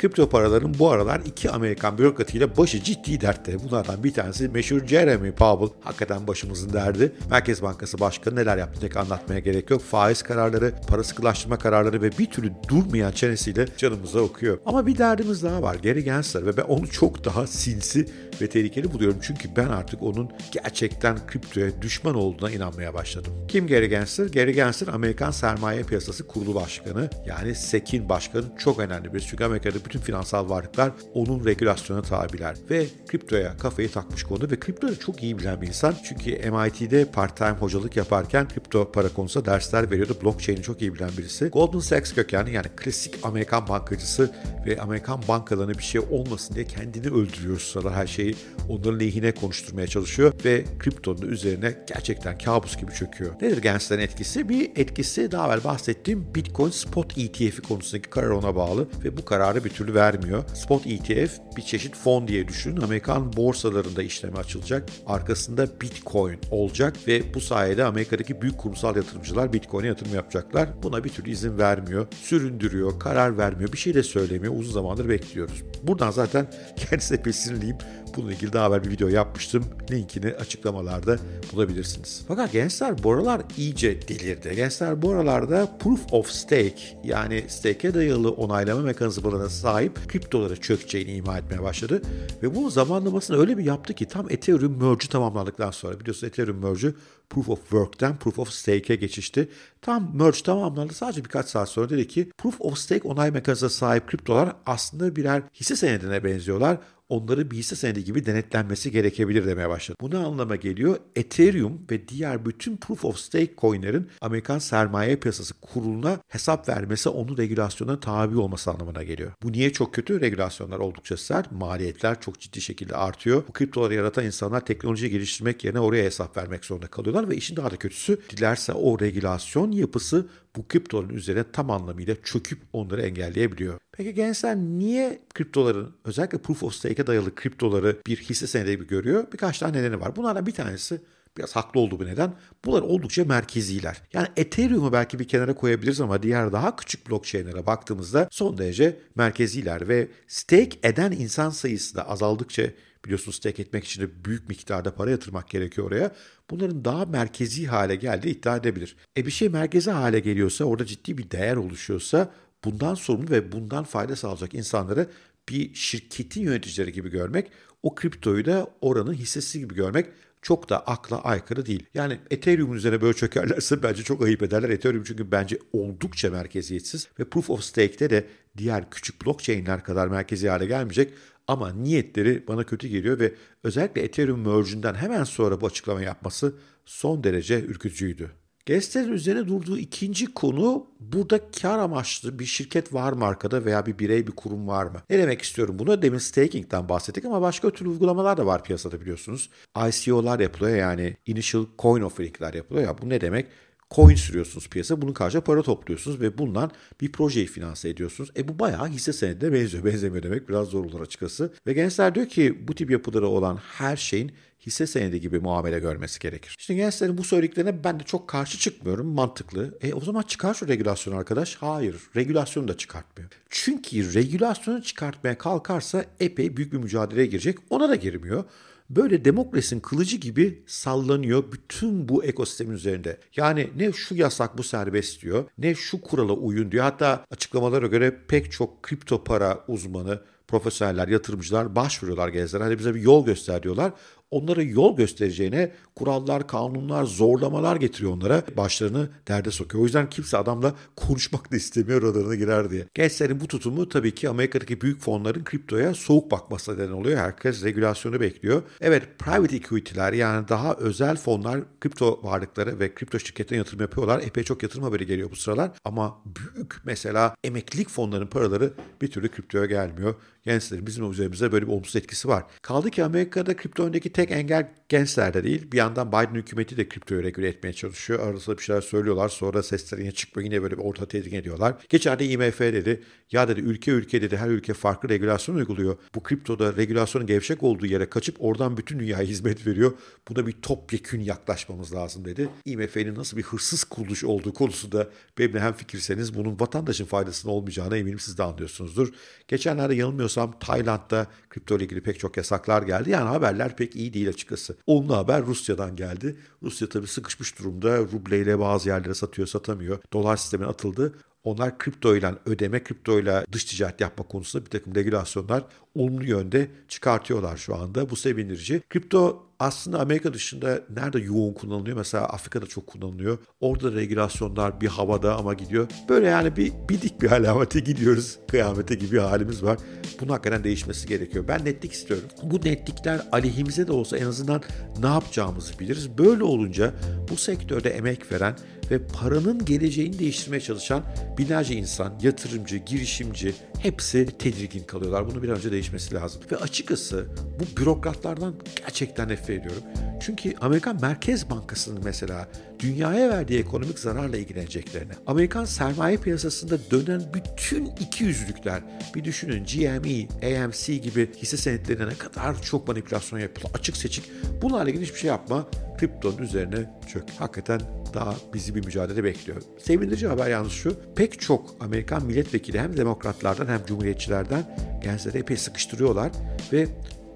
[0.00, 3.56] kripto paraların bu aralar iki Amerikan bürokratıyla başı ciddi dertte.
[3.64, 5.68] Bunlardan bir tanesi meşhur Jeremy Powell.
[5.80, 7.12] Hakikaten başımızın derdi.
[7.30, 9.82] Merkez Bankası Başkanı neler yaptı tek anlatmaya gerek yok.
[9.82, 14.58] Faiz kararları, para sıkılaştırma kararları ve bir türlü durmayan çenesiyle canımıza okuyor.
[14.66, 15.74] Ama bir derdimiz daha var.
[15.74, 18.06] Geri Gensler ve ben onu çok daha sinsi
[18.42, 19.18] ve tehlikeli buluyorum.
[19.22, 23.32] Çünkü ben artık onun gerçekten kriptoya düşman olduğuna inanmaya başladım.
[23.48, 24.26] Kim Gary Gensler?
[24.26, 27.10] Gary Gensler Amerikan Sermaye Piyasası Kurulu Başkanı.
[27.26, 29.20] Yani SEC'in başkanı çok önemli bir.
[29.20, 32.56] Çünkü Amerika'da bütün finansal varlıklar onun regülasyona tabiler.
[32.70, 35.94] Ve kriptoya kafayı takmış konu ve kriptoyu çok iyi bilen bir insan.
[36.04, 40.16] Çünkü MIT'de part-time hocalık yaparken kripto para konusunda dersler veriyordu.
[40.22, 41.48] Blockchain'i çok iyi bilen birisi.
[41.48, 44.34] Goldman Sachs kökenli yani klasik Amerikan bankacısı
[44.66, 48.29] ve Amerikan bankalarına bir şey olmasın diye kendini öldürüyor sıralar her şeyi
[48.68, 53.34] onların lehine konuşturmaya çalışıyor ve kriptonun üzerine gerçekten kabus gibi çöküyor.
[53.42, 54.48] Nedir Gensler'in etkisi?
[54.48, 59.64] Bir etkisi daha evvel bahsettiğim Bitcoin Spot ETF'i konusundaki karar ona bağlı ve bu kararı
[59.64, 60.44] bir türlü vermiyor.
[60.54, 62.80] Spot ETF bir çeşit fon diye düşünün.
[62.80, 64.88] Amerikan borsalarında işleme açılacak.
[65.06, 70.68] Arkasında Bitcoin olacak ve bu sayede Amerika'daki büyük kurumsal yatırımcılar Bitcoin'e yatırım yapacaklar.
[70.82, 72.06] Buna bir türlü izin vermiyor.
[72.22, 74.54] Süründürüyor, karar vermiyor, bir şey de söylemiyor.
[74.56, 75.62] Uzun zamandır bekliyoruz.
[75.82, 77.76] Buradan zaten kendisine epey sinirliyim.
[78.16, 79.64] Bununla ilgili daha evvel bir video yapmıştım.
[79.90, 81.18] Linkini açıklamalarda
[81.52, 82.24] bulabilirsiniz.
[82.28, 84.56] Fakat gençler bu aralar iyice delirdi.
[84.56, 91.38] Gençler bu aralarda proof of stake yani stake'e dayalı onaylama mekanizmalarına sahip kriptolara çökeceğini ima
[91.38, 92.02] etmeye başladı.
[92.42, 96.94] Ve bunun zamanlamasını öyle bir yaptı ki tam Ethereum merge'ü tamamlandıktan sonra biliyorsunuz Ethereum merge'ü
[97.30, 99.48] Proof of Work'ten Proof of Stake'e geçişti.
[99.82, 100.94] Tam merge tamamlandı.
[100.94, 105.42] Sadece birkaç saat sonra dedi ki Proof of Stake onay mekanizmasına sahip kriptolar aslında birer
[105.54, 106.78] hisse senedine benziyorlar
[107.10, 109.96] onları bir hisse senedi gibi denetlenmesi gerekebilir demeye başladı.
[110.00, 110.96] Bu ne anlama geliyor?
[111.16, 117.36] Ethereum ve diğer bütün Proof of Stake coinlerin Amerikan Sermaye Piyasası Kurulu'na hesap vermesi onun
[117.36, 119.32] regülasyona tabi olması anlamına geliyor.
[119.42, 120.20] Bu niye çok kötü?
[120.20, 123.44] Regülasyonlar oldukça sert, maliyetler çok ciddi şekilde artıyor.
[123.48, 127.70] Bu kriptoları yaratan insanlar teknoloji geliştirmek yerine oraya hesap vermek zorunda kalıyorlar ve işin daha
[127.70, 130.26] da kötüsü dilerse o regülasyon yapısı
[130.56, 133.80] bu kriptoların üzerine tam anlamıyla çöküp onları engelleyebiliyor.
[134.00, 139.26] Peki gençler niye kriptoların özellikle proof of stake'e dayalı kriptoları bir hisse senedi gibi görüyor?
[139.32, 140.16] Birkaç tane nedeni var.
[140.16, 141.00] Bunlardan bir tanesi
[141.38, 142.34] biraz haklı olduğu bir neden.
[142.64, 144.02] Bunlar oldukça merkeziler.
[144.12, 149.88] Yani Ethereum'u belki bir kenara koyabiliriz ama diğer daha küçük blockchain'lere baktığımızda son derece merkeziler
[149.88, 152.62] ve stake eden insan sayısı da azaldıkça
[153.04, 156.12] biliyorsunuz stake etmek için de büyük miktarda para yatırmak gerekiyor oraya.
[156.50, 158.96] Bunların daha merkezi hale geldiği iddia edebilir.
[159.16, 162.30] E bir şey merkezi hale geliyorsa, orada ciddi bir değer oluşuyorsa
[162.64, 165.10] bundan sorumlu ve bundan fayda sağlayacak insanları
[165.48, 167.50] bir şirketin yöneticileri gibi görmek,
[167.82, 170.06] o kriptoyu da oranın hissesi gibi görmek
[170.42, 171.86] çok da akla aykırı değil.
[171.94, 174.68] Yani Ethereum'un üzerine böyle çökerlerse bence çok ayıp ederler.
[174.68, 178.26] Ethereum çünkü bence oldukça merkeziyetsiz ve Proof of Stake'te de
[178.56, 181.12] diğer küçük blockchain'ler kadar merkezi hale gelmeyecek.
[181.48, 183.34] Ama niyetleri bana kötü geliyor ve
[183.64, 186.54] özellikle Ethereum merge'ünden hemen sonra bu açıklama yapması
[186.84, 188.30] son derece ürkütücüydü.
[188.70, 193.98] Gestlerin üzerine durduğu ikinci konu burada kar amaçlı bir şirket var mı arkada veya bir
[193.98, 195.02] birey bir kurum var mı?
[195.10, 196.02] Ne demek istiyorum buna?
[196.02, 199.50] Demin staking'den bahsettik ama başka türlü uygulamalar da var piyasada biliyorsunuz.
[199.88, 203.46] ICO'lar yapılıyor yani Initial Coin Offering'ler yapılıyor ya bu ne demek?
[203.90, 205.02] Coin sürüyorsunuz piyasa.
[205.02, 206.70] Bunun karşılığında para topluyorsunuz ve bundan
[207.00, 208.30] bir projeyi finanse ediyorsunuz.
[208.36, 209.84] E bu bayağı hisse senedine benziyor.
[209.90, 211.52] Benzemiyor demek biraz zor olur açıkçası.
[211.66, 214.32] Ve gençler diyor ki bu tip yapıları olan her şeyin
[214.66, 216.56] hisse senedi gibi muamele görmesi gerekir.
[216.58, 219.06] Şimdi gençlerin bu söylediklerine ben de çok karşı çıkmıyorum.
[219.06, 219.78] Mantıklı.
[219.82, 221.56] E o zaman çıkar şu regülasyonu arkadaş.
[221.56, 221.96] Hayır.
[222.16, 223.30] Regülasyonu da çıkartmıyor.
[223.50, 227.58] Çünkü regülasyonu çıkartmaya kalkarsa epey büyük bir mücadeleye girecek.
[227.70, 228.44] Ona da girmiyor
[228.90, 233.18] böyle demokrasinin kılıcı gibi sallanıyor bütün bu ekosistemin üzerinde.
[233.36, 236.84] Yani ne şu yasak bu serbest diyor, ne şu kurala uyun diyor.
[236.84, 242.64] Hatta açıklamalara göre pek çok kripto para uzmanı, profesyoneller, yatırımcılar başvuruyorlar gezilere.
[242.64, 243.92] Hani bize bir yol göster diyorlar
[244.30, 248.42] onlara yol göstereceğine kurallar, kanunlar, zorlamalar getiriyor onlara.
[248.56, 249.82] Başlarını derde sokuyor.
[249.82, 252.86] O yüzden kimse adamla konuşmak da istemiyor radarına girer diye.
[252.94, 257.18] Gençlerin bu tutumu tabii ki Amerika'daki büyük fonların kriptoya soğuk bakması neden oluyor.
[257.18, 258.62] Herkes regülasyonu bekliyor.
[258.80, 264.22] Evet private equity'ler yani daha özel fonlar kripto varlıkları ve kripto şirketlerine yatırım yapıyorlar.
[264.22, 265.70] Epey çok yatırım haberi geliyor bu sıralar.
[265.84, 270.14] Ama büyük mesela emeklilik fonlarının paraları bir türlü kriptoya gelmiyor.
[270.44, 272.44] Gençlerin bizim üzerimize böyle bir olumsuz etkisi var.
[272.62, 277.22] Kaldı ki Amerika'da kripto öndeki tek engel gençlerde değil bir yandan Biden hükümeti de kriptoyu
[277.22, 278.28] regüle etmeye çalışıyor.
[278.28, 281.74] Arasında bir şeyler söylüyorlar sonra sesleri yine çıkmıyor yine böyle bir orta tedirgin ediyorlar.
[281.88, 283.02] Geçen de IMF dedi
[283.32, 285.96] ya dedi ülke ülke dedi her ülke farklı regülasyon uyguluyor.
[286.14, 289.92] Bu kriptoda regülasyonun gevşek olduğu yere kaçıp oradan bütün dünyaya hizmet veriyor.
[290.28, 292.48] Buna bir topyekün yaklaşmamız lazım dedi.
[292.64, 295.08] IMF'nin nasıl bir hırsız kuruluş olduğu konusunda
[295.38, 299.12] benimle hem fikirseniz bunun vatandaşın faydasına olmayacağına eminim siz de anlıyorsunuzdur.
[299.48, 303.10] Geçenlerde yanılmıyorsam Tayland'da kripto ile ilgili pek çok yasaklar geldi.
[303.10, 304.79] Yani haberler pek iyi değil açıkçası.
[304.86, 306.36] Olumlu haber Rusya'dan geldi.
[306.62, 307.98] Rusya tabii sıkışmış durumda.
[307.98, 309.98] Rubleyle bazı yerlere satıyor satamıyor.
[310.12, 311.14] Dolar sistemine atıldı.
[311.44, 316.70] Onlar kripto ile ödeme, kripto ile dış ticaret yapma konusunda bir takım regülasyonlar olumlu yönde
[316.88, 318.10] çıkartıyorlar şu anda.
[318.10, 318.82] Bu sevindirici.
[318.90, 321.96] Kripto aslında Amerika dışında nerede yoğun kullanılıyor?
[321.96, 323.38] Mesela Afrika'da çok kullanılıyor.
[323.60, 325.88] Orada da regülasyonlar bir havada ama gidiyor.
[326.08, 328.38] Böyle yani bir bidik bir alamete gidiyoruz.
[328.48, 329.78] Kıyamete gibi halimiz var.
[330.20, 331.44] Bunun hakikaten değişmesi gerekiyor.
[331.48, 332.28] Ben netlik istiyorum.
[332.42, 334.62] Bu netlikler aleyhimize de olsa en azından
[335.02, 336.18] ne yapacağımızı biliriz.
[336.18, 336.94] Böyle olunca
[337.30, 338.56] bu sektörde emek veren
[338.90, 341.02] ve paranın geleceğini değiştirmeye çalışan
[341.38, 345.28] binlerce insan, yatırımcı, girişimci hepsi tedirgin kalıyorlar.
[345.28, 346.42] Bunu bir an önce değişmesi lazım.
[346.52, 347.26] Ve açıkçası
[347.60, 349.82] bu bürokratlardan gerçekten nefret ediyorum.
[350.20, 352.48] Çünkü Amerikan Merkez Bankası'nın mesela
[352.78, 358.82] dünyaya verdiği ekonomik zararla ilgileneceklerini, Amerikan sermaye piyasasında dönen bütün iki yüzlükler,
[359.14, 360.28] bir düşünün GME,
[360.62, 364.30] AMC gibi hisse senetlerine ne kadar çok manipülasyon yapılıyor, açık seçik.
[364.62, 365.66] Bunlarla ilgili hiçbir şey yapma,
[365.98, 367.24] kriptonun üzerine çök.
[367.38, 367.80] Hakikaten
[368.14, 369.62] daha bizi bir mücadele bekliyor.
[369.78, 376.32] Sevindirici haber yalnız şu, pek çok Amerikan milletvekili hem demokratlardan hem cumhuriyetçilerden gençleri epey sıkıştırıyorlar
[376.72, 376.86] ve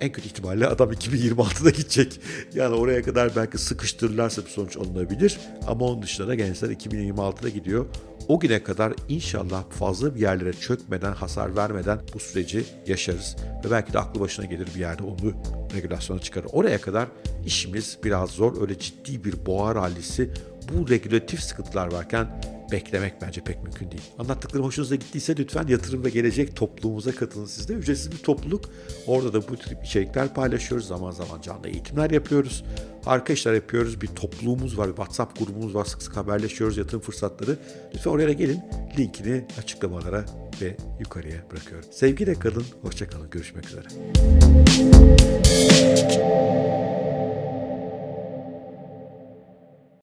[0.00, 2.20] en kötü ihtimalle adam 2026'da gidecek.
[2.54, 5.40] Yani oraya kadar belki sıkıştırırlarsa bir sonuç alınabilir.
[5.66, 7.86] Ama onun dışında da gençler 2026'da gidiyor.
[8.28, 13.36] O güne kadar inşallah fazla bir yerlere çökmeden, hasar vermeden bu süreci yaşarız.
[13.64, 15.32] Ve belki de aklı başına gelir bir yerde onu
[15.74, 16.46] regülasyona çıkarır.
[16.52, 17.08] Oraya kadar
[17.46, 18.62] işimiz biraz zor.
[18.62, 20.30] Öyle ciddi bir boğa rallisi
[20.68, 22.40] bu regülatif sıkıntılar varken
[22.72, 24.02] beklemek bence pek mümkün değil.
[24.18, 27.72] Anlattıklarım hoşunuza gittiyse lütfen yatırım ve gelecek topluluğumuza katılın siz de.
[27.72, 28.64] Ücretsiz bir topluluk.
[29.06, 30.86] Orada da bu tip içerikler paylaşıyoruz.
[30.86, 32.64] Zaman zaman canlı eğitimler yapıyoruz.
[33.04, 34.00] Harika işler yapıyoruz.
[34.00, 35.84] Bir topluluğumuz var, bir WhatsApp grubumuz var.
[35.84, 37.58] Sık sık haberleşiyoruz yatırım fırsatları.
[37.94, 38.60] Lütfen oraya gelin.
[38.98, 40.24] Linkini açıklamalara
[40.60, 41.88] ve yukarıya bırakıyorum.
[41.92, 43.30] Sevgiyle kalın, hoşça kalın.
[43.30, 43.86] Görüşmek üzere.